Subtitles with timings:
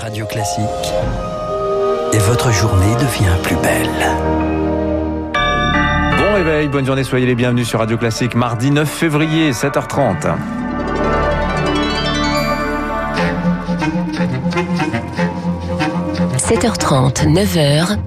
[0.00, 0.64] Radio Classique.
[2.14, 3.88] Et votre journée devient plus belle.
[6.16, 8.34] Bon réveil, bonne journée, soyez les bienvenus sur Radio Classique.
[8.34, 10.34] Mardi 9 février, 7h30.–
[16.38, 17.98] 7h30, 9h,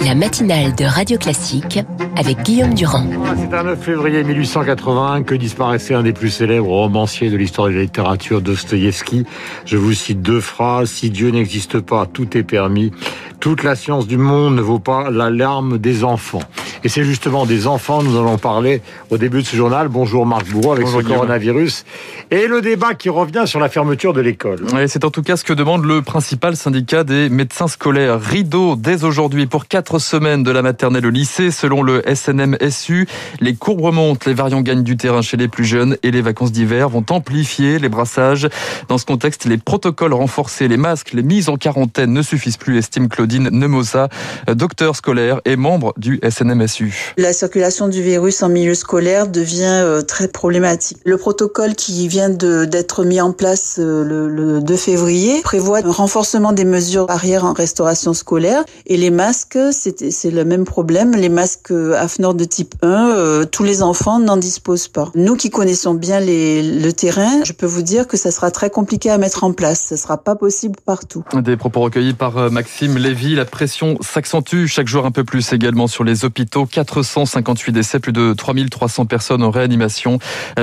[0.00, 1.78] la matinale de Radio Classique
[2.16, 3.06] avec Guillaume Durand.
[3.36, 7.74] C'est un 9 février 1881 que disparaissait un des plus célèbres romanciers de l'histoire de
[7.74, 9.24] la littérature, Dostoïevski.
[9.64, 10.90] Je vous cite deux phrases.
[10.90, 12.92] Si Dieu n'existe pas, tout est permis.
[13.40, 16.42] Toute la science du monde ne vaut pas l'alarme des enfants.
[16.86, 19.88] Et c'est justement des enfants, nous allons parler au début de ce journal.
[19.88, 21.86] Bonjour Marc Bourreau avec Bonjour ce coronavirus.
[22.30, 24.58] Et le débat qui revient sur la fermeture de l'école.
[24.74, 28.20] Oui, c'est en tout cas ce que demande le principal syndicat des médecins scolaires.
[28.20, 31.50] Rideau dès aujourd'hui pour quatre semaines de la maternelle au lycée.
[31.50, 33.08] Selon le SNMSU,
[33.40, 36.52] les courbes remontent, les variants gagnent du terrain chez les plus jeunes et les vacances
[36.52, 38.46] d'hiver vont amplifier les brassages.
[38.88, 42.76] Dans ce contexte, les protocoles renforcés, les masques, les mises en quarantaine ne suffisent plus,
[42.76, 44.10] estime Claudine Nemosa,
[44.48, 46.73] docteur scolaire et membre du SNMSU.
[47.16, 50.98] La circulation du virus en milieu scolaire devient euh, très problématique.
[51.04, 55.90] Le protocole qui vient d'être mis en place euh, le, le 2 février prévoit un
[55.90, 61.14] renforcement des mesures barrières en restauration scolaire et les masques, c'est le même problème.
[61.14, 65.10] Les masques AFNOR de type 1, euh, tous les enfants n'en disposent pas.
[65.14, 68.70] Nous qui connaissons bien les, le terrain, je peux vous dire que ça sera très
[68.70, 69.86] compliqué à mettre en place.
[69.88, 71.24] Ce sera pas possible partout.
[71.34, 73.34] Des propos recueillis par euh, Maxime Lévy.
[73.34, 76.63] La pression s'accentue chaque jour un peu plus également sur les hôpitaux.
[76.66, 80.18] 458 décès, plus de 3300 personnes en réanimation.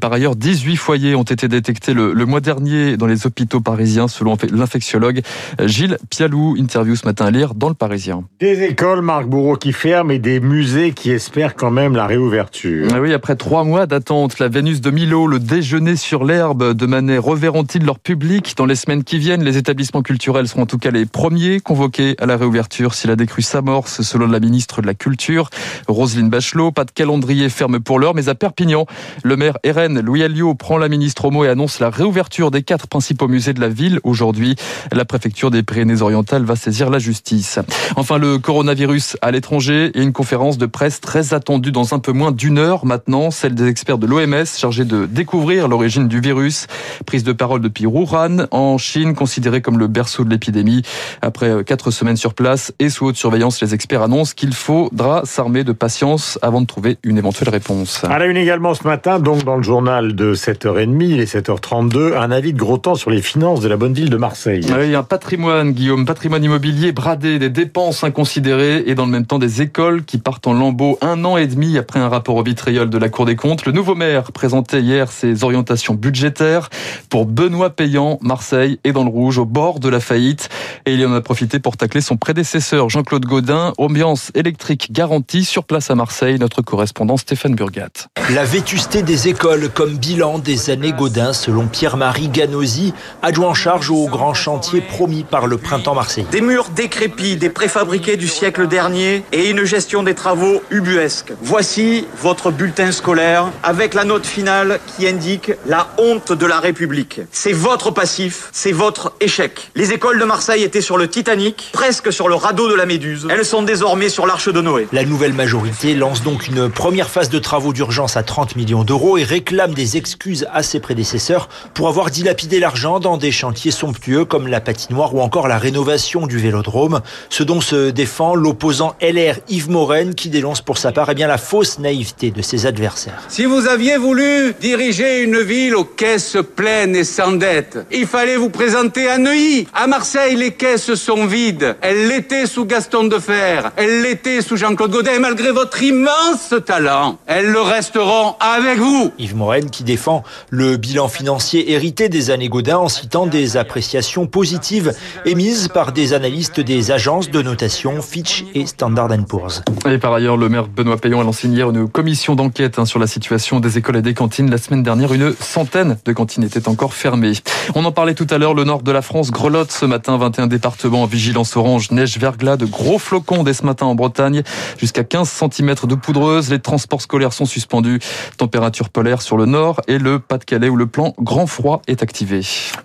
[0.00, 4.08] Par ailleurs, 18 foyers ont été détectés le, le mois dernier dans les hôpitaux parisiens,
[4.08, 5.22] selon l'infectiologue
[5.64, 6.56] Gilles Pialou.
[6.58, 8.24] Interview ce matin à lire dans le Parisien.
[8.40, 12.88] Des écoles, Marc Bourreau, qui ferment et des musées qui espèrent quand même la réouverture.
[12.92, 16.86] Ah oui, après trois mois d'attente, la Vénus de Milo, le déjeuner sur l'herbe de
[16.86, 19.44] Manet reverront-ils leur public dans les semaines qui viennent?
[19.44, 23.16] Les établissements culturels seront en tout cas les premiers convoqués à la réouverture si la
[23.16, 25.50] décrue s'amorce, selon la ministre de la Culture,
[25.88, 26.72] Roselyne Bachelot.
[26.72, 28.86] Pas de calendrier ferme pour l'heure, mais à Perpignan,
[29.22, 32.62] le maire RN Louis Alliot prend la ministre au mot et annonce la réouverture des
[32.62, 34.00] quatre principaux musées de la ville.
[34.04, 34.56] Aujourd'hui,
[34.92, 37.58] la préfecture des Pyrénées-Orientales va saisir la justice.
[37.96, 42.12] Enfin, le coronavirus à l'étranger et une conférence de presse très attendue dans un peu
[42.12, 46.66] moins d'une heure maintenant, celle des experts de l'OMS chargés de découvrir l'origine du virus.
[47.06, 50.82] Prise de parole depuis Wuhan, en Chine, considérée comme le berceau de l'épidémie.
[51.22, 55.64] Après quatre semaines sur place et sous haute surveillance, les experts annoncent qu'il faudra s'armer
[55.64, 58.02] de patience avant de trouver une éventuelle réponse.
[58.04, 62.16] À la une également ce matin, donc dans le journal de 7h30, il est 7h32,
[62.16, 64.66] un avis de gros temps sur les finances de la bonne ville de Marseille.
[64.76, 69.38] Oui, un patrimoine, Guillaume, patrimoine immobilier bradé, des dépenses inconsidérées et dans le même temps
[69.38, 72.90] des écoles qui partent en lambeaux un an et demi après un rapport au vitriol
[72.90, 73.66] de la Cour des comptes.
[73.66, 76.70] Le nouveau maire présentait hier ses orientations budgétaires
[77.10, 80.48] pour Benoît Payan, Marseille est dans le rouge, au bord de la faillite.
[80.86, 83.72] Et il y en a profité pour tacler son prédécesseur Jean-Claude Gaudin.
[83.78, 86.38] Ambiance électrique garantie sur place à Marseille.
[86.38, 88.08] Notre correspondant Stéphane Burgat.
[88.34, 93.90] La vétusté des écoles comme bilan des années Gaudin, selon Pierre-Marie Ganosi, adjoint en charge
[93.90, 96.26] au grand chantier promis par le printemps marseillais.
[96.30, 101.32] Des murs décrépits, des préfabriqués du siècle dernier et une gestion des travaux ubuesque.
[101.40, 107.20] Voici votre bulletin scolaire avec la note finale qui indique la honte de la République.
[107.30, 109.70] C'est votre passif, c'est votre échec.
[109.74, 113.26] Les écoles de Marseille étaient sur le Titanic, presque sur le radeau de la Méduse.
[113.30, 114.88] Elles sont désormais sur l'Arche de Noé.
[114.92, 119.16] La nouvelle majorité lance donc une première phase de travaux d'urgence à 30 millions d'euros
[119.16, 124.24] et réclame des excuses à ses prédécesseurs pour avoir dilapidé l'argent dans des chantiers somptueux
[124.24, 127.00] comme la patinoire ou encore la rénovation du vélodrome.
[127.28, 131.28] Ce dont se défend l'opposant LR Yves Morel qui dénonce pour sa part eh bien,
[131.28, 133.22] la fausse naïveté de ses adversaires.
[133.28, 138.36] Si vous aviez voulu diriger une ville aux caisses pleines et sans dette, il fallait
[138.36, 139.68] vous présenter à Neuilly.
[139.72, 141.76] À Marseille, les caisses sont vides.
[141.82, 145.12] Elles l'étaient sous Gaston Defer, elles l'étaient sous Jean-Claude Godin.
[145.12, 149.12] Et malgré votre immense talent, elles le resteront avec vous.
[149.18, 154.26] Yves Morel qui défend le bilan financier hérité des années Godin en citant des appréciations
[154.26, 154.94] positives
[155.26, 159.60] émises par des analystes des agences de notation Fitch et Standard Poor's.
[159.86, 162.98] Et par ailleurs, le maire Benoît Payon a lancé hier une commission d'enquête hein, sur
[162.98, 164.50] la situation des écoles et des cantines.
[164.50, 167.34] La semaine dernière, une centaine de cantines étaient encore fermées.
[167.74, 170.46] On en parlait tout à l'heure, le nord de la France grelotte ce matin, 21
[170.46, 174.42] départements en vigilance orange, neige, verglas, de gros flocons dès ce matin en Bretagne,
[174.78, 176.50] jusqu'à 15 cm de poudreuse.
[176.50, 178.00] Les transports scolaires sont suspendus.
[178.38, 182.40] Température polaire sur le nord et le Pas-de-Calais où le plan grand froid est activé.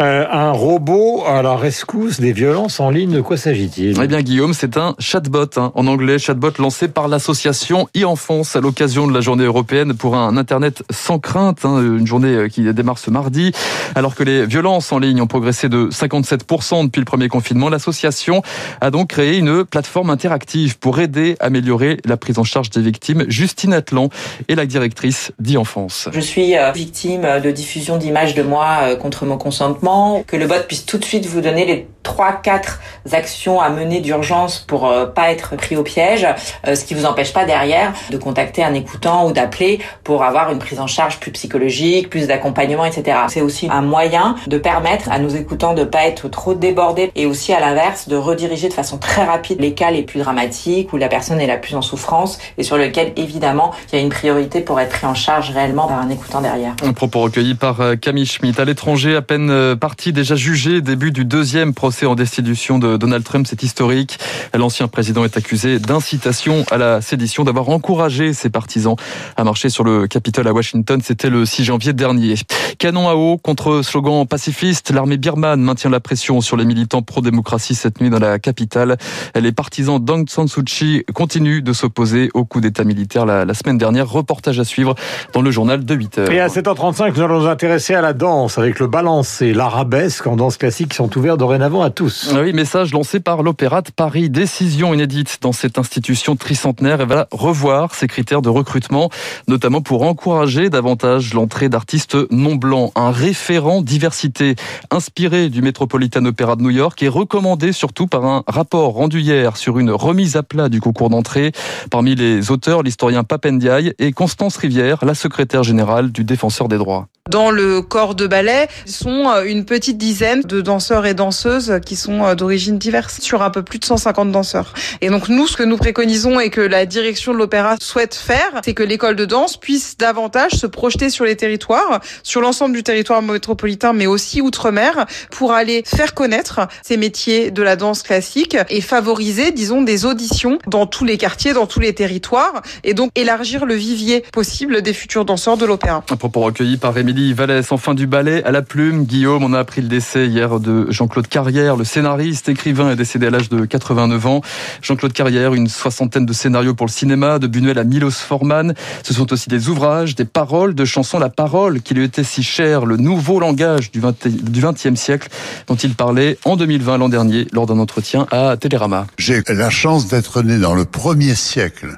[0.00, 4.00] Euh, un robot à la rescousse des violences en ligne, de quoi s'agit-il?
[4.00, 8.60] Eh bien Guillaume, c'est un chatbot hein, en anglais, chatbot lancé par l'association e-enfance à
[8.60, 12.98] l'occasion de la journée européenne pour un Internet sans crainte, hein, une journée qui démarre
[12.98, 13.52] ce mardi,
[13.94, 17.68] alors que les violences en ligne ont progressé de 57% depuis le premier confinement.
[17.68, 18.42] L'association
[18.80, 22.82] a donc créé une plateforme interactive pour aider à améliorer la prise en charge des
[22.82, 23.24] victimes.
[23.28, 24.08] Justine Atlan
[24.48, 26.08] est la directrice d'e-enfance.
[26.12, 30.24] Je suis euh, victime de diffusion d'images de moi euh, contre mon consentement.
[30.26, 32.80] Que le bot puisse tout de suite vous donner les trois, quatre
[33.12, 36.26] actions à mener d'urgence pour euh, pas être pris au piège,
[36.64, 40.58] ce qui vous empêche pas derrière de contacter un écoutant ou d'appeler pour avoir une
[40.58, 43.18] prise en charge plus psychologique, plus d'accompagnement, etc.
[43.28, 47.26] C'est aussi un moyen de permettre à nos écoutants de pas être trop débordés et
[47.26, 50.96] aussi à l'inverse de rediriger de façon très rapide les cas les plus dramatiques où
[50.96, 52.15] la personne est la plus en souffrance
[52.58, 55.86] et sur lequel évidemment il y a une priorité pour être pris en charge réellement
[55.86, 56.74] par un écoutant derrière.
[56.82, 58.58] Un propos recueilli par euh, Camille Schmitt.
[58.58, 62.96] À l'étranger, à peine euh, parti, déjà jugé, début du deuxième procès en destitution de
[62.96, 64.18] Donald Trump, c'est historique.
[64.54, 68.96] L'ancien président est accusé d'incitation à la sédition, d'avoir encouragé ses partisans
[69.36, 71.00] à marcher sur le Capitole à Washington.
[71.02, 72.34] C'était le 6 janvier dernier.
[72.78, 74.90] Canon à eau contre slogan pacifiste.
[74.90, 78.96] L'armée birmane maintient la pression sur les militants pro-démocratie cette nuit dans la capitale.
[79.34, 83.78] Les partisans d'Aung San Suu Kyi continuent de s'opposer au coup d'État militaire la, semaine
[83.78, 84.08] dernière.
[84.08, 84.94] Reportage à suivre
[85.32, 88.12] dans le journal de 8 h Et à 7h35, nous allons nous intéresser à la
[88.12, 92.32] danse avec le balance et l'arabesque en danse classique qui sont ouverts dorénavant à tous.
[92.34, 94.30] Ah oui, message lancé par l'Opéra de Paris.
[94.30, 97.00] Décision inédite dans cette institution tricentenaire.
[97.00, 99.10] Elle va revoir ses critères de recrutement,
[99.48, 102.92] notamment pour encourager davantage l'entrée d'artistes non blancs.
[102.94, 104.56] Un référent diversité
[104.90, 109.56] inspiré du Metropolitan Opera de New York et recommandé surtout par un rapport rendu hier
[109.56, 111.52] sur une remise à plat du concours d'entrée.
[111.96, 117.08] Parmi les auteurs, l'historien Papendiaï et Constance Rivière, la secrétaire générale du Défenseur des droits.
[117.28, 121.96] Dans le corps de ballet, sont euh, une petite dizaine de danseurs et danseuses qui
[121.96, 124.74] sont euh, d'origine diverse, sur un peu plus de 150 danseurs.
[125.00, 128.60] Et donc nous, ce que nous préconisons et que la direction de l'opéra souhaite faire,
[128.64, 132.84] c'est que l'école de danse puisse davantage se projeter sur les territoires, sur l'ensemble du
[132.84, 138.56] territoire métropolitain, mais aussi outre-mer, pour aller faire connaître ces métiers de la danse classique
[138.68, 143.10] et favoriser, disons, des auditions dans tous les quartiers, dans tous les territoires, et donc
[143.16, 146.04] élargir le vivier possible des futurs danseurs de l'opéra.
[146.10, 149.06] Un propos recueilli par Émilie Vallès, en fin du ballet à la plume.
[149.06, 153.28] Guillaume, on a appris le décès hier de Jean-Claude Carrière, le scénariste, écrivain, est décédé
[153.28, 154.42] à l'âge de 89 ans.
[154.82, 158.74] Jean-Claude Carrière, une soixantaine de scénarios pour le cinéma, de Buñuel à Milos Forman.
[159.02, 162.42] Ce sont aussi des ouvrages, des paroles de chansons, la parole qui lui était si
[162.42, 165.30] chère, le nouveau langage du XXe siècle
[165.68, 169.06] dont il parlait en 2020, l'an dernier, lors d'un entretien à Télérama.
[169.16, 171.96] J'ai la chance d'être né dans le premier siècle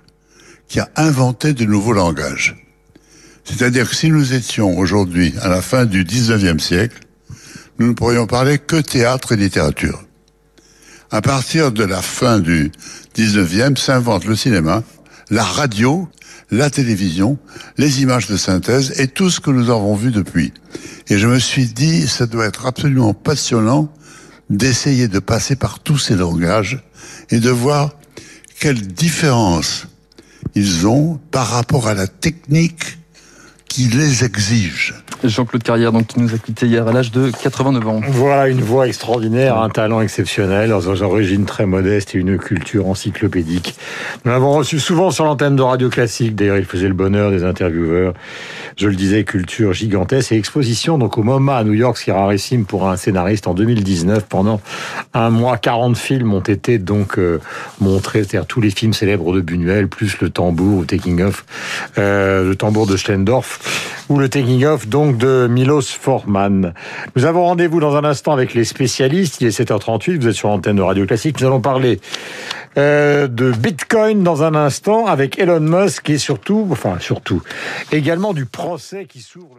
[0.68, 2.67] qui a inventé de nouveaux langages.
[3.48, 6.98] C'est-à-dire que si nous étions aujourd'hui à la fin du 19e siècle,
[7.78, 10.04] nous ne pourrions parler que théâtre et littérature.
[11.10, 12.70] À partir de la fin du
[13.16, 14.82] 19e s'invente le cinéma,
[15.30, 16.08] la radio,
[16.50, 17.38] la télévision,
[17.78, 20.52] les images de synthèse et tout ce que nous avons vu depuis.
[21.08, 23.90] Et je me suis dit, ça doit être absolument passionnant
[24.50, 26.82] d'essayer de passer par tous ces langages
[27.30, 27.90] et de voir
[28.60, 29.86] quelle différence
[30.54, 32.98] ils ont par rapport à la technique
[33.78, 34.92] qui les exige.
[35.24, 38.00] Jean-Claude Carrière, donc, qui nous a quitté hier à l'âge de 89 ans.
[38.08, 43.76] Voilà, une voix extraordinaire, un talent exceptionnel, dans origine très modeste et une culture encyclopédique.
[44.24, 46.34] Nous l'avons reçu souvent sur l'antenne de Radio Classique.
[46.34, 48.14] D'ailleurs, il faisait le bonheur des intervieweurs.
[48.76, 52.10] Je le disais, culture gigantesque et exposition donc au MoMA à New York, ce qui
[52.10, 54.26] est rarissime pour un scénariste en 2019.
[54.28, 54.60] Pendant
[55.14, 57.40] un mois, 40 films ont été donc euh,
[57.80, 61.44] montrés, c'est-à-dire tous les films célèbres de Buñuel, plus le tambour ou Taking Off,
[61.98, 63.58] euh, le tambour de Schlendorf
[64.08, 66.74] ou le Taking Off donc de Milos Forman.
[67.16, 69.40] Nous avons rendez-vous dans un instant avec les spécialistes.
[69.40, 71.40] Il est 7h38, vous êtes sur l'antenne de Radio Classique.
[71.40, 72.00] Nous allons parler
[72.76, 77.42] euh, de Bitcoin dans un instant avec Elon Musk et surtout, enfin surtout,
[77.92, 79.56] également du procès qui s'ouvre.